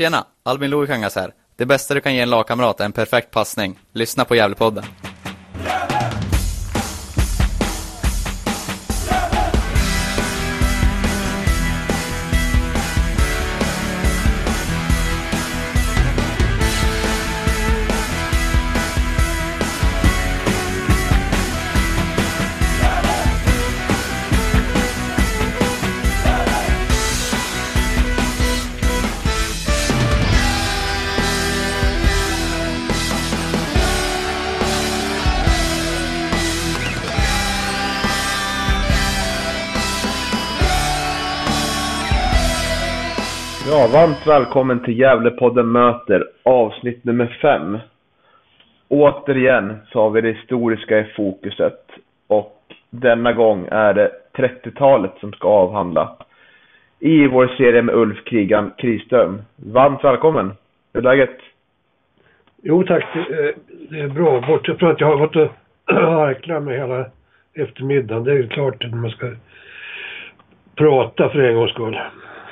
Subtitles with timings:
[0.00, 0.26] Tjena!
[0.42, 1.32] Albin Lohikangas här.
[1.56, 3.78] Det bästa du kan ge en lagkamrat är en perfekt passning.
[3.92, 4.84] Lyssna på Gävlepodden.
[43.92, 47.78] Varmt välkommen till Gävlepodden möter avsnitt nummer fem.
[48.88, 51.86] Återigen så har vi det historiska i fokuset
[52.26, 56.16] och denna gång är det 30-talet som ska avhandla.
[56.98, 59.42] I vår serie med Ulf Krigan Kriström.
[59.56, 60.52] Varmt välkommen!
[60.92, 61.38] Hur är läget?
[62.62, 63.04] Jo tack,
[63.90, 64.40] det, är bra.
[64.40, 65.50] Bortsett från att jag har varit och
[65.94, 67.06] harklat med hela
[67.54, 68.24] eftermiddagen.
[68.24, 69.26] Det är ju klart att man ska
[70.74, 71.98] prata för en gångs skull.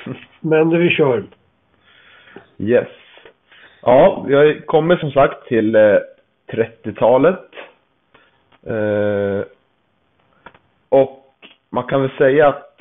[0.39, 1.23] Men vi kör.
[2.59, 2.87] Yes.
[3.81, 5.97] Ja, vi har kommit som sagt till eh,
[6.47, 7.49] 30-talet.
[8.65, 9.45] Eh,
[10.89, 11.25] och
[11.69, 12.75] man kan väl säga att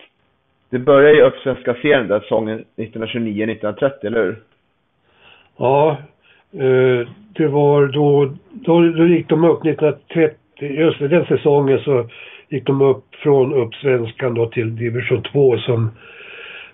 [0.71, 4.43] det började i Uppsvenska serien där säsongen 1929-1930, eller hur?
[5.57, 5.97] Ja,
[6.53, 12.09] eh, det var då, då, då gick de upp 1930, just den säsongen så
[12.49, 15.91] gick de upp från Uppsvenskan då till division 2 som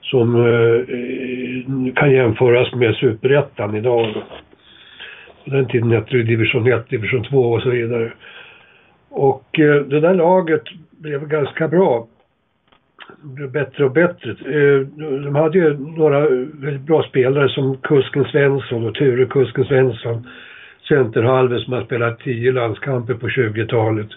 [0.05, 4.15] som eh, eh, kan jämföras med superettan idag.
[5.45, 8.13] På den tiden hette det division 1, division 2 och så vidare.
[9.11, 12.07] Och eh, det där laget blev ganska bra.
[13.23, 14.31] Det blev bättre och bättre.
[14.31, 20.29] Eh, de hade ju några väldigt bra spelare som Kusken Svensson och Ture Kusken Svensson.
[20.89, 24.09] Centerhalve som har spelat tio landskamper på 20-talet.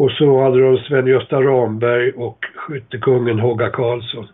[0.00, 4.26] Och så hade de Sven-Gösta Ramberg och skyttekungen Hogga Karlsson.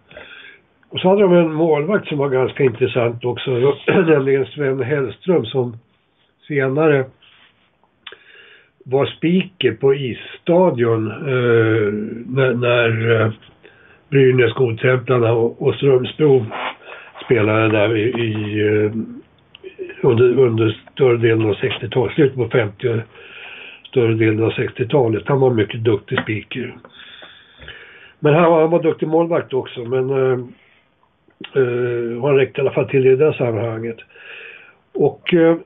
[0.89, 3.51] Och så hade de en målvakt som var ganska intressant också,
[3.87, 5.79] nämligen Sven Hellström som
[6.49, 7.05] senare
[8.85, 11.93] var speaker på isstadion eh,
[12.27, 13.33] när, när eh,
[14.09, 16.47] Brynäs, Godtemplarna och, och Strömsbro
[17.25, 18.93] spelade där i, i eh,
[20.03, 23.05] under, under större delen av 60-talet, slutet på 50-talet
[23.97, 25.23] större delen av 60-talet.
[25.27, 26.77] Han var mycket duktig speaker.
[28.19, 30.39] Men han, han var duktig målvakt också, men eh,
[31.55, 33.97] eh, han räckte i alla fall till i det sammanhanget.
[34.95, 35.57] Och eh,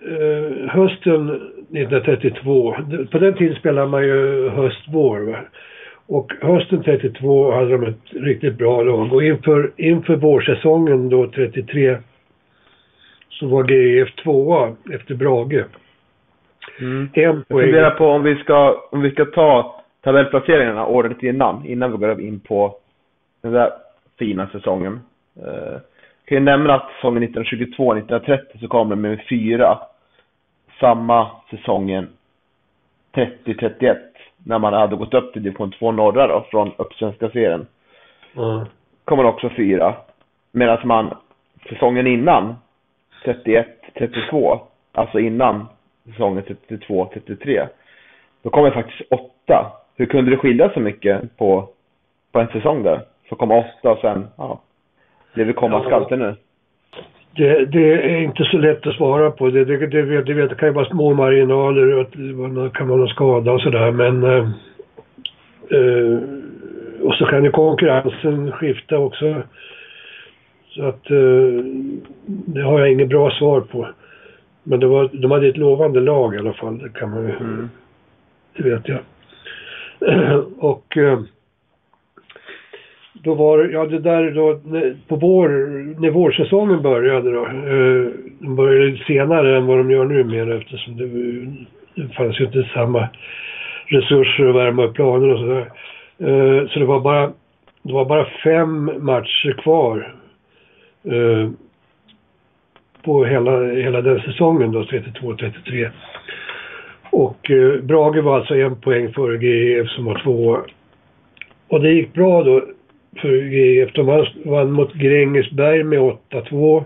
[0.00, 2.76] eh hösten 1932,
[3.12, 5.48] på den tiden spelade man ju höst-vår.
[6.06, 11.96] Och hösten 32 hade de ett riktigt bra lag och inför, inför vårsäsongen då 33
[13.30, 15.64] så var GIF tvåa efter Brage.
[16.80, 17.08] Mm.
[17.12, 17.24] Poäng.
[17.24, 21.98] Jag funderar på om vi ska, om vi ska ta tabellplaceringarna året innan, innan vi
[21.98, 22.76] går in på
[23.42, 23.70] den där
[24.18, 25.00] fina säsongen.
[25.36, 25.80] Eh,
[26.24, 29.78] kan ju nämna att säsongen 1922-1930 så kom de med fyra.
[30.80, 32.08] Samma säsongen
[33.14, 33.96] 30-31
[34.44, 37.66] när man hade gått upp till division 2 norra då från uppsvenska serien.
[38.36, 38.66] Mm.
[39.04, 39.94] kom man också fyra.
[40.52, 41.16] Medan man
[41.68, 42.54] säsongen innan
[43.24, 44.60] 31-32,
[44.92, 45.66] alltså innan
[46.06, 47.68] säsongen 32-33,
[48.42, 49.72] då kom jag faktiskt åtta.
[49.96, 51.68] Hur kunde det skilja så mycket på,
[52.32, 53.00] på en säsong där?
[53.28, 54.60] Så kom åtta och sen, ja.
[55.34, 55.84] Blev det komma ja.
[55.84, 56.34] skalter nu?
[57.36, 59.50] Det, det, är inte så lätt att svara på.
[59.50, 62.98] Det, det, det, vet, det, det kan ju vara små marginaler och det kan vara
[62.98, 64.48] någon skada och sådär men eh,
[65.70, 66.18] eh,
[67.02, 69.42] och så kan ju konkurrensen skifta också.
[70.68, 71.64] Så att eh,
[72.26, 73.86] det har jag inget bra svar på.
[74.64, 77.30] Men det var, de hade ett lovande lag i alla fall, det kan man ju,
[77.30, 77.70] mm.
[78.56, 79.00] det vet jag.
[80.58, 81.20] och eh,
[83.12, 84.60] då var ja det där då
[85.08, 85.48] på vår,
[86.00, 87.46] när vårsäsongen började då.
[87.46, 91.06] Eh, de började senare än vad de gör numera eftersom det,
[92.02, 93.08] det fanns ju inte samma
[93.86, 95.70] resurser att värma upp planer och sådär.
[96.18, 97.32] Eh, så det var bara,
[97.82, 100.14] det var bara fem matcher kvar.
[103.04, 105.90] På hela, hela den säsongen då, 32-33.
[107.10, 110.58] Och eh, Brage var alltså en poäng före GIF som var två.
[111.68, 112.62] Och det gick bra då
[113.20, 113.92] för GIF.
[113.92, 115.98] De vann mot Grängesberg med
[116.30, 116.84] 8-2.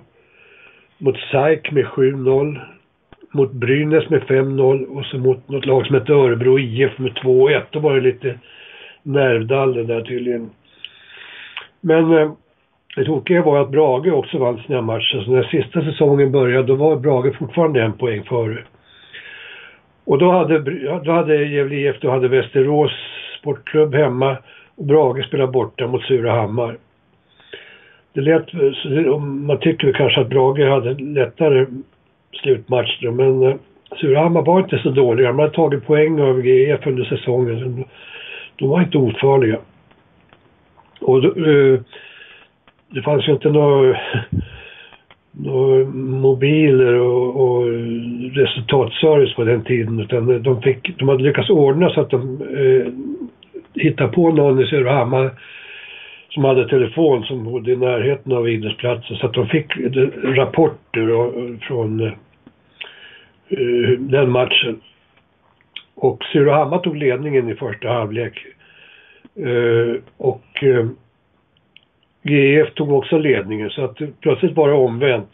[0.99, 2.61] Mot SAIK med 7-0.
[3.31, 7.63] Mot Brynäs med 5-0 och så mot något lag som hette Örebro IF med 2-1.
[7.71, 8.39] Då var det lite
[9.03, 10.51] nervdaller där tydligen.
[11.81, 12.33] Men eh,
[12.97, 15.23] det tokiga var att Brage också vann sina matcher.
[15.25, 18.65] Så när sista säsongen började då var Brage fortfarande en poäng före.
[20.05, 20.59] Och då hade,
[21.05, 22.93] då hade Gävle IF, då hade Västerås
[23.41, 24.37] Sportklubb hemma
[24.77, 26.77] och Brage spelade borta mot Surahammar.
[28.13, 28.53] Det lät,
[29.21, 31.67] man tycker kanske att Brage hade lättare
[32.43, 33.55] slutmatch då, men eh,
[34.01, 35.29] Surahammar var inte så dåliga.
[35.29, 37.85] De hade tagit poäng av GIF under säsongen.
[38.57, 39.59] De var inte ofarliga.
[41.01, 41.81] Och då, eh,
[42.91, 43.99] det fanns ju inte några,
[45.33, 47.67] några mobiler och, och,
[48.33, 52.93] resultatservice på den tiden utan de, fick, de hade lyckats ordna så att de eh,
[53.83, 55.31] hittade på någon i Surahammar
[56.29, 59.77] som hade telefon som bodde i närheten av idrottsplatsen så att de fick
[60.25, 62.13] rapporter från eh,
[63.99, 64.81] den matchen.
[65.95, 68.47] Och Surahammar tog ledningen i första halvlek.
[69.37, 70.87] Eh, och eh,
[72.23, 75.31] GF tog också ledningen så att plötsligt var det omvänt.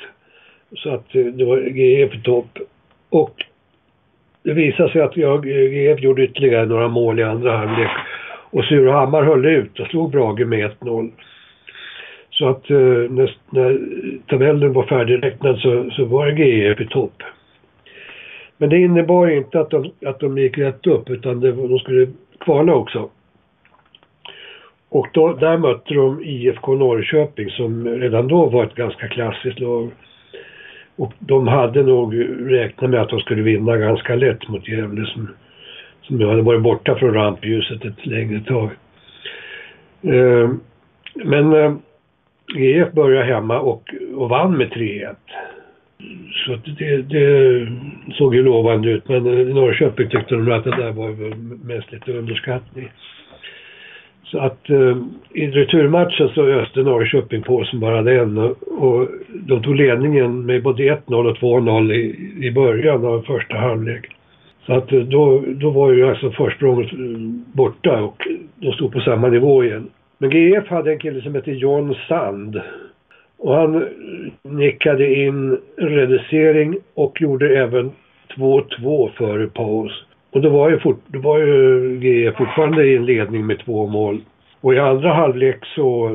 [0.76, 2.58] Så att eh, det var GF i topp.
[3.10, 3.44] Och
[4.42, 7.90] det visade sig att jag, GF gjorde ytterligare några mål i andra halvlek.
[8.50, 11.10] Och Surahammar höll ut och slog Brage med 1-0.
[12.30, 12.76] Så att eh,
[13.10, 13.80] när, när
[14.26, 17.22] tabellen var färdigräknad så, så var GF i topp.
[18.56, 22.08] Men det innebar inte att de, att de gick rätt upp utan det, de skulle
[22.40, 23.10] kvala också.
[24.94, 29.90] Och då, där mötte de IFK Norrköping som redan då var ett ganska klassiskt lag.
[30.96, 32.14] Och de hade nog
[32.50, 35.28] räknat med att de skulle vinna ganska lätt mot Gävle som,
[36.02, 38.70] som hade varit borta från rampljuset ett längre tag.
[40.02, 40.50] Eh,
[41.14, 41.74] men eh,
[42.56, 45.14] GF började hemma och, och vann med 3-1.
[46.46, 47.68] Så det, det,
[48.12, 51.34] såg ju lovande ut men i Norrköping tyckte de att det där var
[51.66, 52.90] mest lite underskattning.
[54.24, 54.96] Så att eh,
[55.32, 60.82] i returmatchen så öste Norrköping på som bara den och de tog ledningen med både
[60.82, 64.10] 1-0 och 2-0 i, i början av första halvlek.
[64.66, 66.98] Så att eh, då, då var ju alltså försprånget eh,
[67.52, 69.90] borta och de stod på samma nivå igen.
[70.18, 72.60] Men GF hade en kille som hette John Sand
[73.38, 73.88] och han eh,
[74.42, 77.92] nickade in reducering och gjorde även
[78.36, 80.04] 2-2 före paus.
[80.34, 83.86] Och då var ju, fort, då var ju GE fortfarande i en ledning med två
[83.86, 84.20] mål.
[84.60, 86.10] Och i andra halvlek så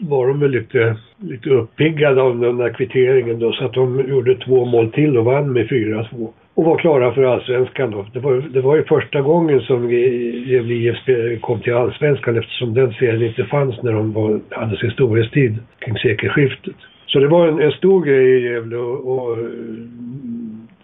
[0.00, 4.34] var de väl lite, lite uppiggade av den där kvitteringen då så att de gjorde
[4.34, 6.28] två mål till och vann med 4-2.
[6.54, 8.06] Och var klara för allsvenskan då.
[8.12, 10.96] Det var, det var ju första gången som Gävle IF
[11.40, 15.96] kom till allsvenskan eftersom den serien inte fanns när de var, hade sin storhetstid kring
[15.96, 16.76] sekelskiftet.
[17.06, 19.38] Så det var en, en stor grej i Gävle och, och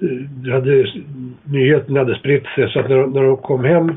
[0.02, 0.87] Eh, hade,
[1.44, 3.93] nyheten hade spritt sig så att när, när de kom hem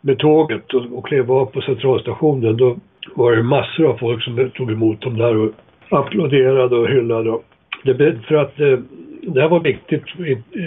[0.00, 2.76] med tåget och, och klev av på centralstationen då
[3.14, 5.52] var det massor av folk som tog emot dem där och
[5.88, 7.38] applåderade och hyllade.
[7.84, 8.78] Det, för att eh,
[9.22, 10.04] det här var viktigt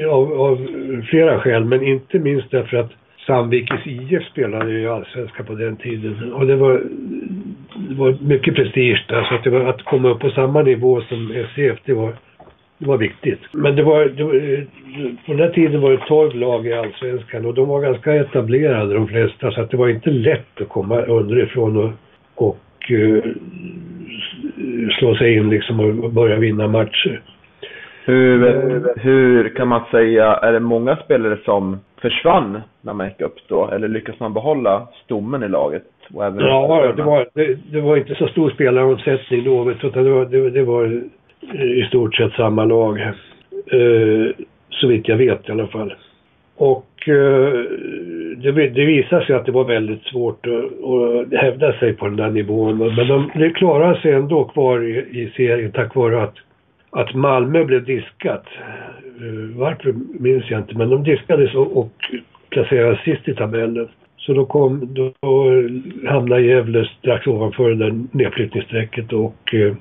[0.09, 0.67] av, av,
[1.09, 2.91] flera skäl men inte minst därför att
[3.27, 6.81] Sandvikens IF spelade ju allsvenska på den tiden och det var,
[7.89, 11.01] det var mycket prestige där så att, det var, att komma upp på samma nivå
[11.01, 12.13] som SCF det var
[12.83, 13.39] det var viktigt.
[13.51, 14.33] Men det var, det var,
[15.25, 18.93] på den här tiden var det 12 lag i Allsvenskan och de var ganska etablerade
[18.93, 21.91] de flesta så att det var inte lätt att komma underifrån och,
[22.35, 23.23] och uh,
[24.99, 27.21] slå sig in liksom och börja vinna matcher.
[28.05, 33.35] Hur, hur kan man säga, är det många spelare som försvann när man gick upp
[33.47, 33.69] då?
[33.71, 35.83] Eller lyckas man behålla stommen i laget?
[36.09, 40.49] ja, det var, det, det, var inte så stor spelaromsättning då, utan det var, det,
[40.49, 41.01] det var
[41.53, 42.99] Eh, i stort sett samma lag.
[43.01, 45.93] Eh, så vitt jag vet i alla fall.
[46.55, 47.53] Och eh,
[48.37, 52.15] det, det visade sig att det var väldigt svårt att, att hävda sig på den
[52.15, 52.77] där nivån.
[52.77, 56.35] Men de, de klarade sig ändå kvar i, i serien tack vare att,
[56.89, 58.45] att Malmö blev diskat.
[59.03, 61.91] Eh, varför minns jag inte, men de diskades och, och
[62.49, 63.87] placerades sist i tabellen.
[64.17, 65.11] Så då, kom, då
[66.07, 69.75] hamnade Gävle strax ovanför det där nedflyttningsstrecket och eh,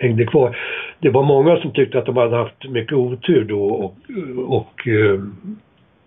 [0.00, 0.56] hängde kvar.
[0.98, 3.96] Det var många som tyckte att de hade haft mycket otur då och,
[4.46, 5.20] och eh,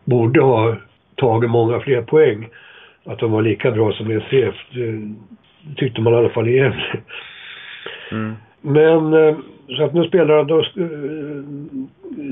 [0.05, 0.75] borde ha
[1.15, 2.47] tagit många fler poäng.
[3.05, 4.55] Att de var lika bra som ECF.
[4.71, 5.13] Det
[5.75, 6.73] tyckte man i alla fall igen.
[8.11, 8.33] Mm.
[8.61, 9.35] Men eh,
[9.67, 10.65] så att nu spelar de, eh,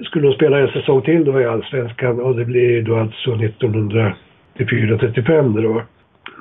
[0.03, 5.61] skulle de spela en säsong till då i Allsvenskan och det blir då alltså 1934-35
[5.61, 5.81] då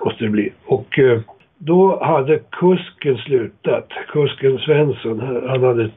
[0.05, 0.53] måste det bli.
[0.65, 1.21] Och eh,
[1.63, 3.89] då hade kusken slutat.
[4.09, 5.91] Kusken Svensson, han hade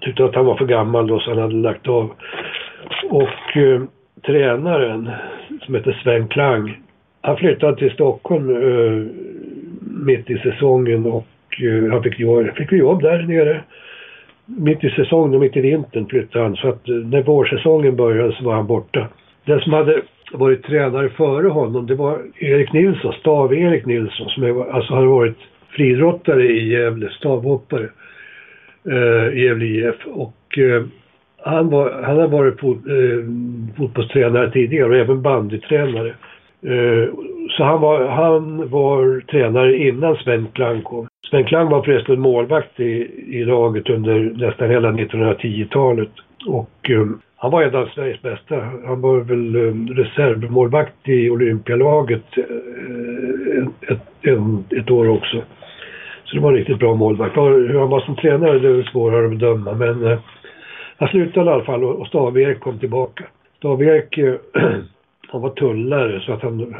[0.00, 2.10] tyckte att han var för gammal då så han hade lagt av.
[3.10, 3.82] Och eh,
[4.26, 5.10] tränaren
[5.62, 6.80] som heter Sven Klang,
[7.20, 9.06] han flyttade till Stockholm eh,
[9.80, 11.26] mitt i säsongen och
[11.62, 13.60] eh, han fick, jobb, fick jobb där nere.
[14.46, 16.56] Mitt i säsongen och mitt i vintern flyttade han.
[16.56, 19.08] Så att eh, när vårsäsongen började så var han borta.
[19.44, 24.70] Den som hade varit tränare före honom det var Erik Nilsson, Stav-Erik Nilsson som är,
[24.70, 25.38] alltså hade varit
[25.70, 27.88] friidrottare i Gävle, stavhoppare
[28.90, 30.06] eh, i Gävle IF.
[30.06, 30.82] Och eh,
[31.42, 33.26] han, var, han har varit fot, eh,
[33.76, 36.14] fotbollstränare tidigare och även bandytränare.
[36.62, 37.14] Eh,
[37.50, 41.08] så han var, han var tränare innan Sven Klang kom.
[41.30, 46.10] Sven Klang var förresten målvakt i, i laget under nästan hela 1910-talet.
[46.46, 47.06] Och eh,
[47.42, 48.60] han var en av Sveriges bästa.
[48.86, 55.42] Han var väl eh, reservmålvakt i Olympialaget eh, ett, ett, ett år också.
[56.24, 57.36] Så det var en riktigt bra målvakt.
[57.36, 60.18] Hur han var som tränare det är svårare att bedöma men eh,
[60.96, 63.24] han slutade i alla fall och Stav-Erik kom tillbaka.
[63.58, 64.18] Stav-Erik,
[65.28, 66.74] han var tullare så att han,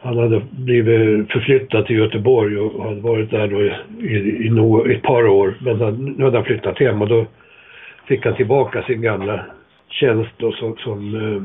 [0.00, 3.72] han hade blivit förflyttad till Göteborg och hade varit där då i,
[4.14, 5.54] i, i, no, i ett par år.
[5.60, 7.26] Men han, nu hade han flyttat hem och då
[8.08, 9.44] fick han tillbaka sin gamla
[9.88, 11.42] tjänst då som, som eh,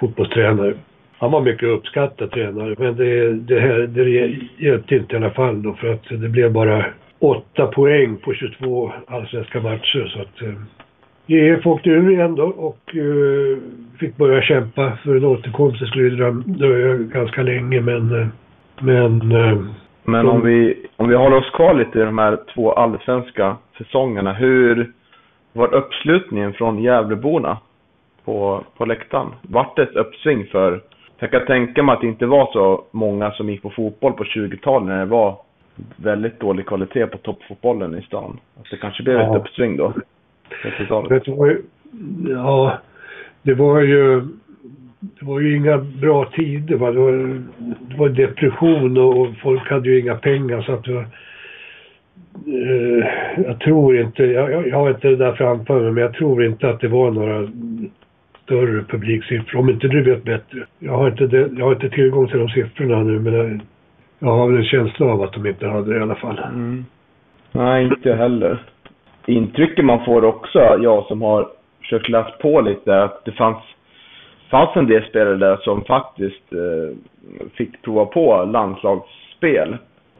[0.00, 0.74] fotbollstränare.
[1.18, 4.10] Han var mycket uppskattad tränare men det, det, här, det
[4.64, 6.84] hjälpte inte i alla fall då för att det blev bara
[7.18, 10.58] åtta poäng på 22 allsvenska matcher så att eh,
[11.26, 13.58] GF åkte ur igen då och uh,
[13.98, 15.80] fick börja kämpa för en återkomst.
[15.80, 18.12] Det skulle dröja ganska länge men...
[18.12, 18.26] Uh,
[18.80, 19.64] men uh,
[20.04, 24.32] men om vi, om vi håller oss kvar lite i de här två allsvenska säsongerna.
[24.32, 24.92] Hur
[25.52, 27.58] var uppslutningen från Gävleborna
[28.26, 29.28] på, på läktaren?
[29.42, 30.80] Vart det ett uppsving för...
[31.18, 34.24] Jag kan tänka mig att det inte var så många som gick på fotboll på
[34.24, 35.36] 20-talet när det var
[35.96, 38.38] väldigt dålig kvalitet på toppfotbollen i stan.
[38.60, 39.30] Att det kanske blev ja.
[39.30, 39.92] ett uppsving då.
[41.08, 41.62] Det var ju,
[42.28, 42.78] ja,
[43.42, 44.20] det var ju,
[45.00, 46.76] det var ju inga bra tider.
[46.76, 46.90] Va?
[46.90, 47.12] Det, var,
[47.80, 51.06] det var depression och folk hade ju inga pengar så att det var,
[52.46, 53.06] eh,
[53.46, 56.68] jag tror inte, jag, jag har inte det där framför mig, men jag tror inte
[56.68, 57.48] att det var några
[58.46, 59.60] större publiksiffror.
[59.60, 60.66] Om inte du vet bättre.
[60.78, 63.60] Jag har inte, det, jag har inte tillgång till de siffrorna nu, men jag,
[64.18, 66.38] jag har väl en känsla av att de inte hade det i alla fall.
[66.38, 66.84] Mm.
[67.52, 68.58] Nej, inte heller
[69.26, 71.48] intrycket man får också, jag som har
[71.80, 73.58] försökt läsa på lite, att det fanns,
[74.50, 76.96] fanns en del spelare där som faktiskt eh,
[77.54, 79.76] fick prova på landslagsspel.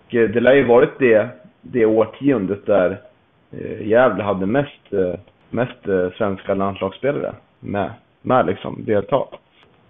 [0.07, 1.29] Och eh, det lär ju varit det,
[1.63, 2.99] det årtiondet där
[3.53, 7.91] eh, Gävle hade mest, eh, mest eh, svenska landslagsspelare med,
[8.27, 9.23] med liksom delta.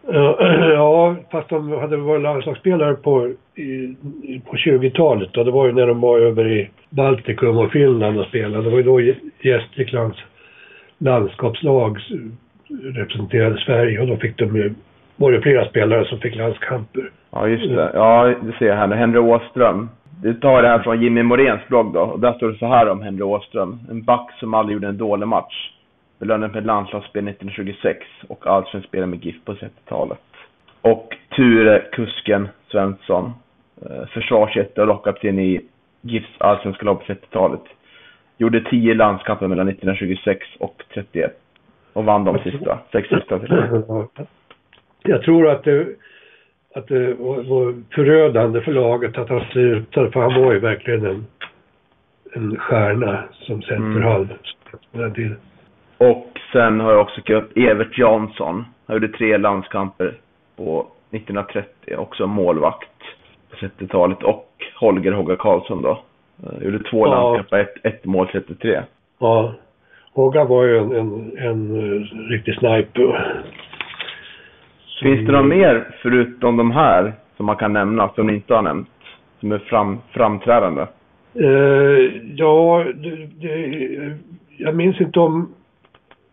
[0.75, 5.45] Ja, fast de hade varit landslagsspelare på, i, på 20-talet då.
[5.45, 8.65] Det var ju när de var över i Baltikum och Finland och spelade.
[8.65, 9.01] Det var ju då
[9.41, 10.19] Gästriklands
[10.99, 11.99] landskapslag
[12.83, 14.75] representerade Sverige och då fick de
[15.17, 17.11] var det flera spelare som fick landskamper.
[17.31, 17.91] Ja, just det.
[17.95, 18.97] Ja, det ser jag här nu.
[18.97, 19.89] Henry Åström.
[20.23, 22.01] Du tar det här från Jimmy Moréns blogg då.
[22.01, 23.79] Och där står det så här om Henry Åström.
[23.91, 25.73] En back som aldrig gjorde en dålig match.
[26.19, 30.19] Belönad med landslagsspel 1926 och allsvensk spelare med GIF på 30-talet.
[30.81, 33.33] Och Ture Kusken Svensson.
[33.83, 35.61] Eh, försvarsjätte och lockkapten i
[36.01, 37.61] GIFs allsvenska lag på 30-talet.
[38.39, 41.41] Gjorde 10 landskamper mellan 1926 och 31.
[41.93, 43.67] Och vann de sista, sex sista till.
[45.03, 45.87] Jag tror att det,
[46.75, 51.07] att det var, var förödande för laget att han slutade, för han var ju verkligen
[51.07, 51.27] en,
[52.33, 54.29] en stjärna som centerhalv
[54.93, 55.37] mm.
[55.99, 58.65] Och sen har jag också köpt Evert Jansson.
[58.87, 60.15] Han gjorde tre landskamper
[60.57, 62.89] på 1930, också målvakt
[63.51, 64.23] på 30-talet.
[64.23, 66.03] Och Holger Hogga Karlsson då.
[66.45, 67.15] Uh, gjorde två ja.
[67.15, 68.83] landskamper, ett, ett mål 33.
[69.19, 69.55] Ja.
[70.13, 73.35] Hogga var ju en, en, en riktig sniper.
[75.03, 78.63] Finns det något mer förutom de här som man kan nämna, som ni inte har
[78.63, 78.89] nämnt?
[79.41, 80.87] Som är fram, framträdande?
[81.41, 84.19] Uh, ja, det, det,
[84.57, 85.49] jag minns inte om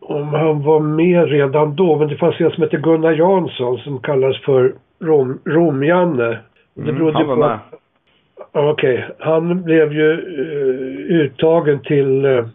[0.03, 3.99] om han var med redan då, men det fanns en som hette Gunnar Jansson som
[3.99, 6.39] kallades för Rom, Romjanne.
[6.77, 7.59] Mm, han var med.
[8.51, 9.15] Okej, okay.
[9.19, 12.45] han blev ju uh, uttagen till uh,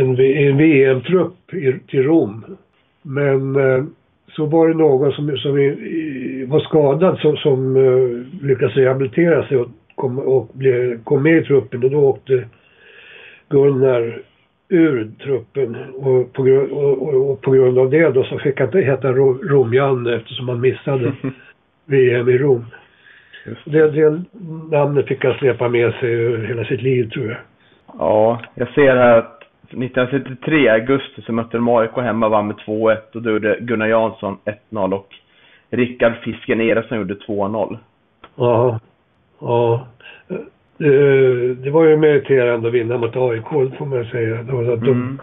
[0.00, 1.34] en, en VM-trupp
[1.88, 2.44] till Rom.
[3.02, 3.84] Men uh,
[4.36, 7.76] så var det någon som, som i, var skadad som, som
[8.42, 12.44] lyckades rehabilitera sig och kom, och blev, kom med i truppen och då åkte
[13.48, 14.22] Gunnar
[14.72, 18.58] ur truppen och på, grund, och, och, och på grund av det då så fick
[18.58, 21.12] han inte heta Romjan eftersom han missade
[21.84, 22.66] VM i Rom.
[23.64, 24.22] Det, det
[24.70, 27.38] namnet fick han släpa med sig hela sitt liv tror jag.
[27.98, 32.56] Ja, jag ser här att 1973 augusti så mötte de AIK hemma och vann med
[32.56, 34.38] 2-1 och då gjorde Gunnar Jansson
[34.70, 35.08] 1-0 och
[35.70, 37.78] Rickard Fisken Eriksson gjorde 2-0.
[38.34, 38.80] Ja,
[39.40, 39.86] ja.
[40.82, 44.40] Det, det var ju meriterande att vinna mot AIK, får man säga.
[44.40, 45.18] Att de, mm.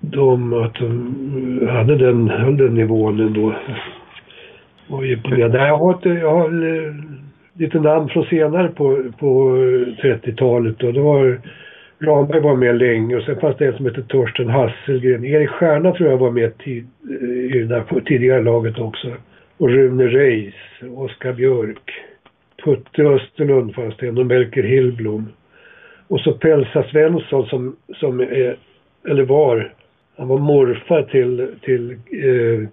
[0.00, 3.54] de, att de hade den, höll den nivån ändå.
[4.88, 5.58] Och imponerande.
[5.58, 6.50] Jag har, ett, jag har
[7.58, 9.56] lite namn från senare på, på
[10.02, 10.82] 30-talet.
[10.82, 11.38] Och det var
[11.98, 15.24] Ramberg var med länge och sen fanns det en som hette Torsten Hasselgren.
[15.24, 16.86] Erik Stjärna tror jag var med tid,
[17.52, 19.12] i det där tidigare laget också.
[19.58, 20.54] Och Rune Reis,
[20.96, 22.05] Oskar Björk.
[22.66, 25.28] Putte Österlund fanns det och Melker Hillblom.
[26.08, 28.56] Och så Pelsa Svensson som, som är,
[29.08, 29.72] eller var,
[30.16, 32.68] han var morfar till, till eh,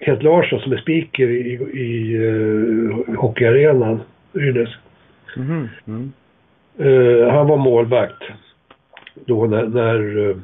[0.00, 4.00] Kent Larsson som är speaker i, i uh, hockeyarenan,
[4.32, 4.68] Rynäs.
[5.36, 5.68] Mm.
[5.86, 6.12] Mm.
[6.80, 8.22] Uh, han var målvakt
[9.14, 10.36] då när, när uh,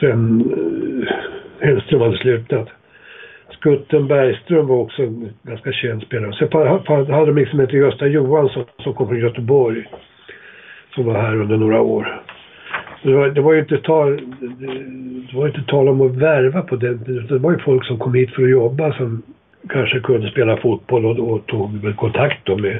[0.00, 1.08] Sven uh,
[1.60, 2.68] Hellström hade slutat.
[3.66, 6.32] Skutten Bergström var också en ganska känd spelare.
[6.32, 9.84] Sen hade de liksom inte Gösta Johansson som kom från Göteborg.
[10.94, 12.22] Som var här under några år.
[13.02, 14.20] Det var, det var ju inte tal,
[15.30, 17.26] det var inte tal om att värva på den tiden.
[17.26, 19.22] Det var ju folk som kom hit för att jobba som
[19.68, 22.78] kanske kunde spela fotboll och, och tog kontakt då med,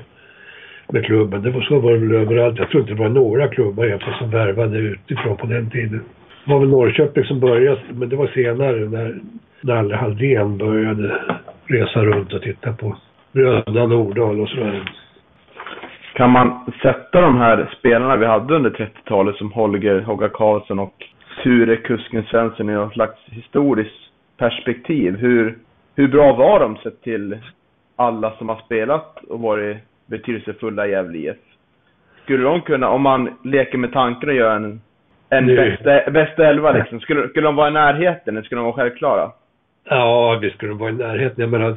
[0.92, 1.42] med klubben.
[1.42, 2.58] Det var, så var det väl överallt.
[2.58, 6.00] Jag tror inte det var några klubbar egentligen som värvade utifrån på den tiden.
[6.44, 9.20] Det var väl Norrköping som började, men det var senare när
[9.60, 11.20] Nalle Halldén började
[11.66, 12.96] resa runt och titta på
[13.32, 14.92] Bröderna Nordahl och sådär.
[16.14, 20.94] Kan man sätta de här spelarna vi hade under 30-talet som Holger Hogga Karlsson och
[21.42, 25.16] Ture Kusken Svensson i något slags historiskt perspektiv?
[25.16, 25.58] Hur,
[25.96, 27.38] hur bra var de sett till
[27.96, 31.36] alla som har spelat och varit betydelsefulla i Gävle IF?
[32.22, 34.80] Skulle de kunna, om man leker med tanken och gör en,
[35.30, 38.76] en bästa, bästa elva liksom, skulle, skulle de vara i närheten eller skulle de vara
[38.76, 39.30] självklara?
[39.88, 41.40] Ja, vi skulle vara i närheten.
[41.40, 41.76] Jag menar,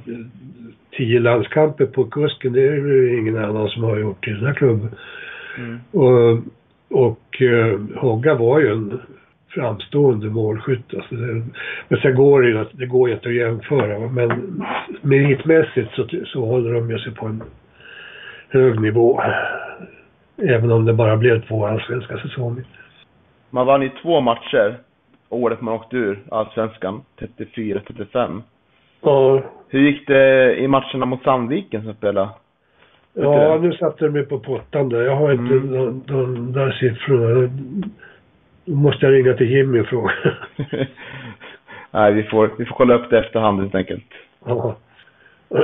[0.91, 4.53] tio landskamper på kusken, det är det ingen annan som har gjort i den här
[4.53, 4.89] klubben.
[5.57, 5.79] Mm.
[5.91, 6.39] Och,
[6.89, 8.99] och uh, Hogga var ju en
[9.49, 10.93] framstående målskytt.
[10.93, 11.43] Alltså det,
[11.87, 13.99] men sen går det ju det går inte att jämföra.
[13.99, 14.63] Men
[15.01, 17.43] meritmässigt så, så håller de ju sig på en
[18.49, 19.21] hög nivå.
[20.37, 22.63] Även om det bara blev två allsvenska säsonger.
[23.49, 24.77] Man vann ju två matcher
[25.29, 28.41] året man åkte ur allsvenskan, 34-35.
[29.01, 29.41] Ja.
[29.67, 32.29] Hur gick det i matcherna mot Sandviken som spelade?
[33.13, 35.01] Ja, nu satte de mig på pottan där.
[35.01, 35.73] Jag har inte mm.
[35.73, 37.49] de, de där siffrorna.
[38.65, 40.11] Då måste jag ringa till Jimmy och fråga.
[41.91, 44.05] Nej, vi får, vi får kolla upp det efterhand helt enkelt.
[44.45, 44.75] Ja.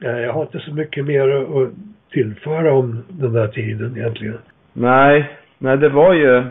[0.00, 1.70] jag har inte så mycket mer att
[2.10, 4.38] tillföra om den där tiden egentligen.
[4.72, 6.44] Nej, nej det var ju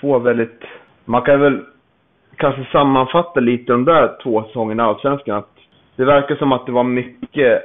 [0.00, 0.62] två väldigt
[1.04, 1.60] man kan väl
[2.36, 5.38] kanske sammanfatta lite de där två säsongerna i Allsvenskan.
[5.38, 5.56] Att
[5.96, 7.62] det verkar som att det var mycket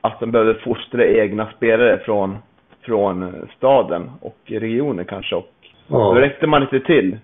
[0.00, 2.36] att de behövde fostra egna spelare från,
[2.82, 5.34] från staden och regionen kanske.
[5.34, 5.52] Och
[5.88, 5.96] ja.
[5.96, 7.18] då räckte man inte till.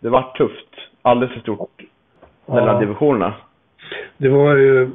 [0.00, 0.66] Det var tufft.
[1.02, 1.82] Alldeles för stort
[2.46, 2.54] ja.
[2.54, 3.34] mellan divisionerna.
[4.16, 4.90] Det var ju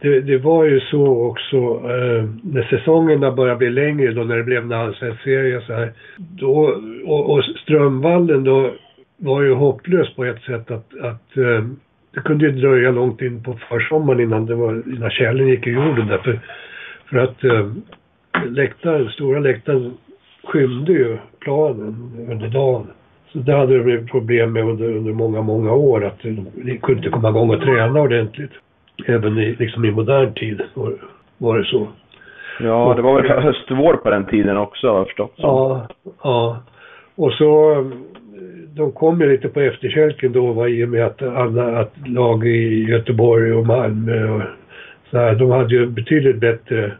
[0.00, 4.42] det, det, var ju så också eh, när säsongerna började bli längre då när det
[4.42, 5.92] blev en allsvensk serie så här.
[6.16, 8.70] Då, och, och Strömvallen då
[9.24, 11.64] var ju hopplöst på ett sätt att, att eh,
[12.14, 15.70] det kunde ju dröja långt in på försommaren innan, det var, innan kärlen gick i
[15.70, 16.18] jorden där.
[16.18, 16.40] För,
[17.10, 17.66] för att eh,
[18.50, 19.94] läktaren, stora läktaren
[20.44, 22.86] skymde ju planen under dagen.
[23.32, 26.36] Så det hade de problem med under, under många, många år att de
[26.82, 28.52] kunde inte komma igång och träna ordentligt.
[29.06, 30.92] Även i, liksom i modern tid var,
[31.38, 31.88] var det så.
[32.60, 35.34] Ja, det var väl höstvår på den tiden också har jag förstått.
[35.36, 35.88] Ja,
[36.22, 36.62] ja.
[37.16, 37.74] Och så
[38.76, 42.46] de kom ju lite på efterkälken då va, i och med att alla att lag
[42.46, 44.42] i Göteborg och Malmö och
[45.10, 46.92] så här, de hade ju betydligt bättre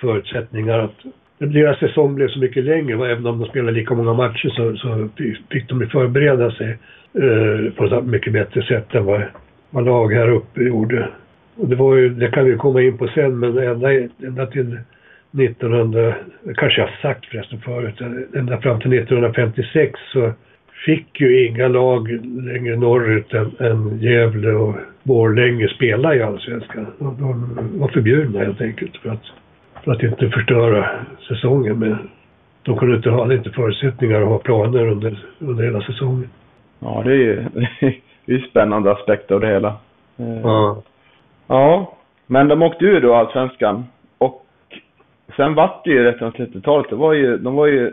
[0.00, 0.94] förutsättningar att
[1.38, 2.96] deras säsong blev så mycket längre.
[2.96, 3.08] Va?
[3.08, 5.08] Även om de spelade lika många matcher så, så
[5.50, 6.78] fick de förbereda sig
[7.14, 9.22] eh, på ett mycket bättre sätt än vad,
[9.70, 11.08] vad lag här uppe gjorde.
[11.56, 14.78] Och det var ju, det kan vi komma in på sen, men ända, ända till
[15.38, 16.14] 1900,
[16.56, 18.00] kanske jag har sagt förresten förut,
[18.34, 20.32] ända fram till 1956 så
[20.84, 26.86] fick ju inga lag längre norrut än, än Gävle och Borlänge spela i Allsvenskan.
[26.98, 29.24] De var förbjudna helt enkelt för att,
[29.84, 30.90] för att inte förstöra
[31.28, 31.78] säsongen.
[31.78, 32.10] Men
[32.62, 36.28] de kunde inte, hade inte förutsättningar att ha planer under, under hela säsongen.
[36.78, 37.44] Ja, det är ju
[38.24, 39.68] det är spännande aspekter av det hela.
[40.18, 40.82] Eh, ja.
[41.46, 43.84] Ja, men de åkte ur då Allsvenskan.
[44.18, 44.46] Och
[45.36, 47.92] sen vart det ju resten av 30-talet, de var ju, de var ju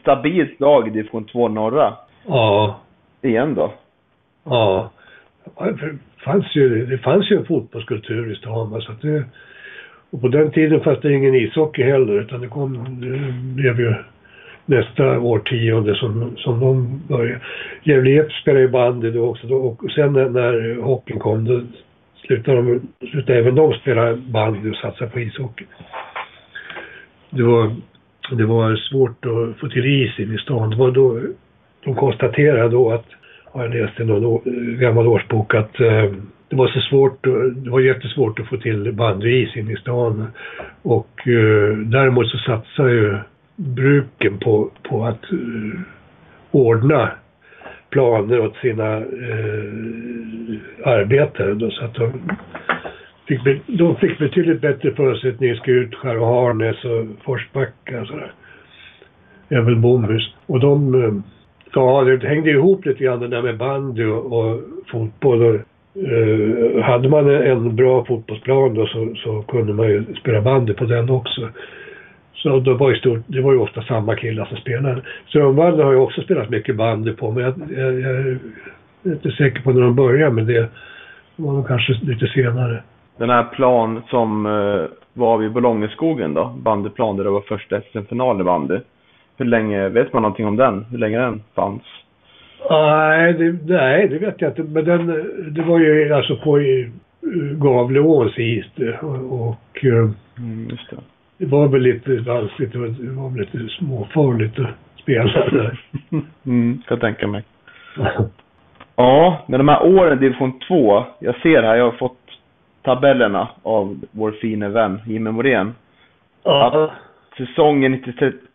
[0.00, 1.94] stabilt lag i division 2 norra.
[2.26, 2.80] Ja.
[3.22, 3.72] Igen då?
[4.44, 4.90] Ja.
[5.58, 8.82] Det fanns ju, det fanns ju en fotbollskultur i stan.
[8.82, 9.24] Så att det,
[10.10, 13.94] Och på den tiden fanns det ingen ishockey heller utan det kom, det blev ju
[14.66, 17.40] nästa årtionde som, som de började.
[17.82, 21.60] Gävle IF spelade ju bandy då också då, och sen när, när hockeyn kom då
[22.26, 22.80] slutade, de,
[23.10, 25.64] slutade även de spela bandy och satsa på ishockey.
[27.30, 27.76] Det var,
[28.30, 30.70] det var svårt att få till is i stan.
[30.70, 31.20] Det var då,
[31.84, 33.06] de konstaterade då att,
[33.44, 34.40] har jag läst i någon
[34.78, 36.12] gammal årsbok att eh,
[36.50, 40.26] det var så svårt, det var jättesvårt att få till bandyis in i stan.
[40.82, 43.18] Och eh, däremot så satsar ju
[43.56, 45.80] bruken på, på att eh,
[46.50, 47.10] ordna
[47.90, 49.64] planer åt sina eh,
[50.84, 51.54] arbetare.
[51.54, 52.12] Då, så att de
[53.26, 58.32] fick, de fick betydligt bättre förutsättningar i Skutskär och Harnäs och Forsbacka och sådär.
[59.48, 60.34] Även Bomhus.
[60.46, 61.12] Och de, eh,
[61.74, 65.42] ja det hängde ihop lite grann det där med bandy och, och fotboll.
[65.42, 65.54] Och,
[66.02, 70.84] eh, hade man en bra fotbollsplan då så, så kunde man ju spela bandy på
[70.84, 71.48] den också.
[72.42, 75.02] Så det var, ju stort, det var ju ofta samma killar som spelade.
[75.28, 78.38] Strömvallen har ju också spelat mycket bandy på, men jag, jag, jag, är
[79.04, 80.60] inte säker på när de började med det.
[81.36, 82.82] Det var nog kanske lite senare.
[83.16, 88.40] Den här plan som eh, var vid Bolongeskogen då, bandyplan där det var första SM-final
[88.40, 88.78] i bandy.
[89.40, 90.84] Hur länge, vet man någonting om den?
[90.90, 91.82] Hur länge den fanns?
[92.70, 94.62] Nej, det, nej, det vet jag inte.
[94.62, 95.06] Men den,
[95.54, 96.60] det var ju alltså på
[97.52, 98.64] Gavleåns is
[99.02, 100.96] och, och mm, just det
[101.40, 102.72] det var väl lite vanskligt.
[102.72, 105.84] Det var väl lite småfarligt att spela där.
[106.46, 107.44] Mm, kan tänka mig.
[108.96, 111.04] ja, men de här åren i division 2.
[111.18, 112.18] Jag ser här, jag har fått
[112.82, 115.74] tabellerna av vår fina vän Jimmy Morén.
[116.44, 116.66] Ja.
[116.66, 116.90] Att
[117.36, 118.02] säsongen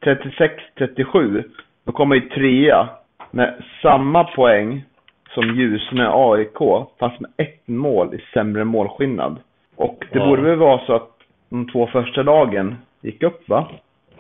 [0.02, 1.44] 36-37,
[1.86, 2.90] då kommer ju trea
[3.32, 4.84] med samma poäng
[5.30, 9.38] som Ljusne AIK, fast med ett mål i sämre målskillnad.
[9.76, 10.26] Och det ja.
[10.26, 11.10] borde väl vara så att
[11.50, 13.68] de två första lagen gick upp va?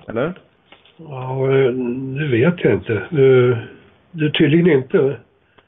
[0.07, 0.33] Eller?
[0.97, 1.47] Ja,
[2.19, 3.01] det vet jag inte.
[4.11, 5.17] Det är tydligen inte.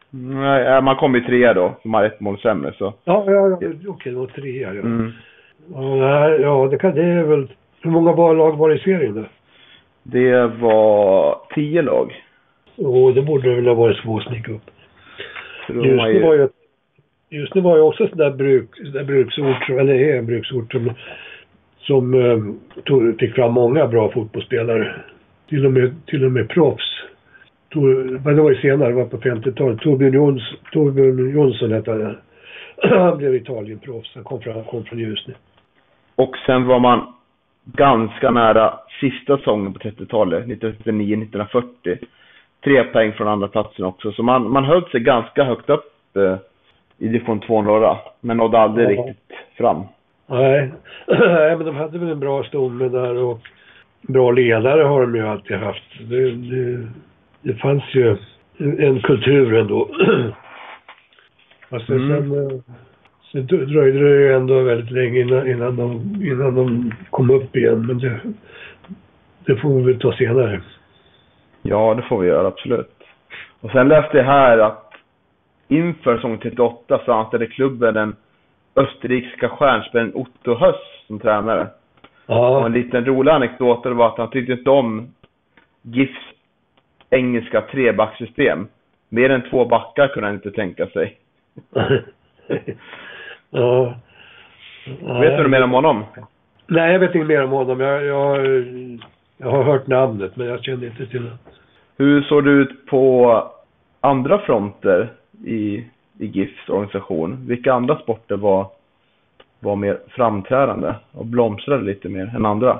[0.09, 1.75] Nej, man kom ju trea då.
[1.83, 2.93] De har ett mål sämre så.
[3.03, 4.81] Ja, ja, ja okej, det var trea ja.
[4.81, 5.11] Mm.
[5.73, 7.47] Ja, ja, det kan det är väl.
[7.81, 9.25] Hur många lag var det i serien då?
[10.03, 12.23] Det var tio lag.
[12.75, 14.71] Jo, det borde väl ha varit svårt att snicka upp.
[15.69, 16.47] Just nu var ju,
[17.29, 20.71] just nu var ju också sån där, bruk, sån där bruksort, eller är en bruksort
[20.71, 20.91] som
[21.87, 22.37] som eh,
[22.83, 24.95] tog, fick fram många bra fotbollsspelare.
[25.49, 26.93] Till och med, till och med proffs.
[28.23, 29.81] Men det var ju senare, det var på 50-talet.
[29.81, 32.17] Torbjörn, Jons, Torbjörn Jonsson hette han.
[32.99, 34.11] Han blev Italienproffs.
[34.15, 35.33] Han kom från, kom från Ljusne.
[36.15, 37.13] Och sen var man
[37.73, 41.97] ganska nära sista säsongen på 30-talet, 1939-1940.
[42.63, 44.11] Tre poäng från andra platsen också.
[44.11, 46.37] Så man, man höll sig ganska högt upp eh,
[46.97, 47.97] i division 2 norra.
[48.21, 48.91] Men nådde aldrig ja.
[48.91, 49.83] riktigt fram.
[50.27, 50.71] Nej.
[51.07, 53.39] Nej, men de hade väl en bra stomme där och
[54.01, 56.09] bra ledare har de ju alltid haft.
[56.09, 56.87] Det, det,
[57.41, 58.17] det fanns ju
[58.57, 59.89] en kultur ändå.
[61.69, 62.29] Fast mm.
[62.29, 62.63] sen,
[63.31, 65.91] sen dröjde det ju ändå väldigt länge innan, innan, de,
[66.25, 67.87] innan de kom upp igen.
[67.87, 68.19] Men det,
[69.45, 70.61] det får vi väl ta senare.
[71.61, 72.97] Ja, det får vi göra, absolut.
[73.61, 74.93] Och sen läste jag här att
[75.67, 78.15] inför säsong 38 så anställde klubben en
[78.75, 81.67] österrikiska stjärnspelaren Otto Höss som tränare.
[82.25, 82.59] Ja.
[82.59, 85.13] Och en liten rolig anekdot var att han tyckte inte om
[85.81, 86.21] GIFs
[87.09, 88.67] engelska trebacksystem.
[89.09, 91.17] Mer än två backar kunde han inte tänka sig.
[93.49, 93.95] ja.
[95.01, 96.03] Vet du mer om honom?
[96.67, 97.79] Nej, jag vet inte mer om honom.
[97.79, 98.45] Jag, jag,
[99.37, 101.37] jag har hört namnet, men jag känner inte till det.
[101.97, 103.43] Hur såg det ut på
[104.01, 105.09] andra fronter
[105.45, 105.85] i
[106.19, 107.47] i GIFs organisation.
[107.47, 108.67] Vilka andra sporter var,
[109.59, 112.79] var mer framträdande och blomstrade lite mer än andra?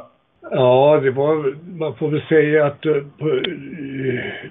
[0.51, 3.03] Ja, det var, man får väl säga att uh,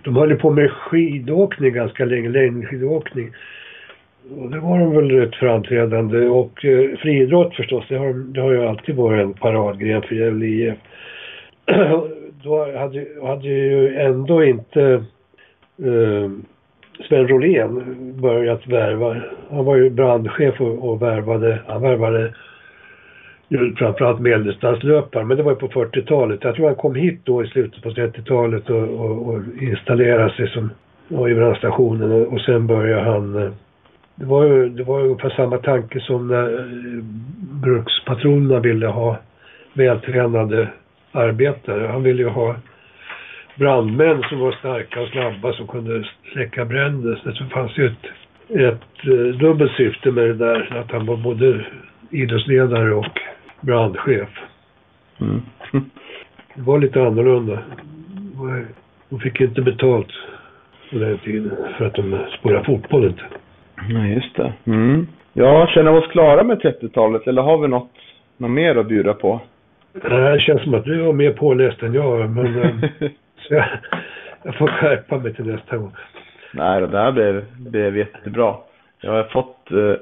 [0.05, 3.31] de höll på med skidåkning ganska länge, längdskidåkning.
[4.31, 8.53] Och det var de väl rätt framträdande och eh, friidrott förstås, det har, det har
[8.53, 10.75] ju alltid varit en paradgren för Gävle IF.
[12.43, 14.83] Då hade, hade ju ändå inte
[15.83, 16.31] eh,
[17.09, 17.83] Sven Rolén
[18.21, 19.17] börjat värva.
[19.51, 22.35] Han var ju brandchef och, och värvade, han värvade
[23.49, 26.45] ju framförallt medeldistanslöpare, men det var ju på 40-talet.
[26.45, 30.49] Jag tror han kom hit då i slutet på 30-talet och, och, och installerade sig
[30.49, 30.71] som
[31.29, 33.51] i brandstationen och, och sen började han eh,
[34.17, 37.03] det var ju det var ungefär samma tanke som när eh,
[37.63, 39.19] brukspatronerna ville ha
[39.73, 40.69] vältränade
[41.13, 41.87] arbetare.
[41.87, 42.57] Han ville ju ha
[43.55, 47.21] brandmän som var starka och snabba som kunde släcka bränder.
[47.23, 48.07] Så det fanns ju ett,
[48.49, 50.77] ett uh, dubbelt syfte med det där.
[50.77, 51.65] Att han var både
[52.11, 53.21] idrottsledare och
[53.61, 54.29] brandchef.
[55.21, 55.43] Mm.
[56.55, 57.59] Det var lite annorlunda.
[59.09, 60.09] De fick inte betalt
[60.91, 63.23] på den tiden för att de spelade fotboll inte.
[63.89, 64.53] Nej, just det.
[64.67, 65.07] Mm.
[65.33, 67.91] Ja, känner vi oss klara med 30-talet eller har vi något,
[68.37, 69.41] något mer att bjuda på?
[69.93, 72.71] Det känns som att du var mer påläst än jag, men eh,
[73.37, 73.65] så jag,
[74.43, 75.93] jag får skärpa mig till nästa gång.
[76.55, 78.55] Nej, det här blev, blev jättebra.
[79.01, 79.95] Jag har fått eh,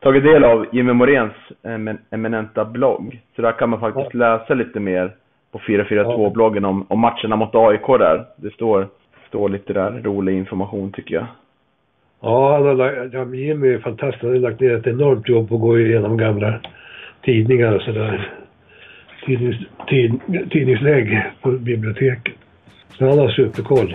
[0.00, 3.20] tagit del av Jimmy Moréns emin eminenta blogg.
[3.36, 4.18] Så där kan man faktiskt ja.
[4.18, 5.12] läsa lite mer
[5.52, 8.24] på 442-bloggen om, om matcherna mot AIK där.
[8.36, 8.88] Det står,
[9.28, 11.26] står lite där rolig information tycker jag.
[12.24, 14.22] Ja, han har lagt, ja, Jimmy är fantastisk.
[14.22, 16.60] Han har lagt ner ett enormt jobb på att gå igenom gamla
[17.24, 18.30] tidningar och sådär.
[19.26, 19.56] Tidnings,
[19.88, 22.34] tid, tidningslägg på biblioteket.
[22.98, 23.94] Så han har superkoll.